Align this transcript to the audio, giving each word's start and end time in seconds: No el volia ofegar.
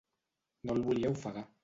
No 0.69 0.77
el 0.77 0.81
volia 0.89 1.11
ofegar. 1.17 1.45